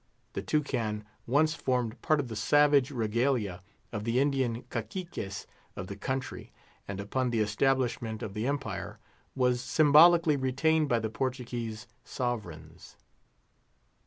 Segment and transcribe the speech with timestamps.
[0.33, 3.61] The Toucan once formed part of the savage regalia
[3.91, 6.51] of the Indian caciques of the country,
[6.87, 8.97] and upon the establishment of the empire,
[9.35, 12.95] was symbolically retained by the Portuguese sovereigns.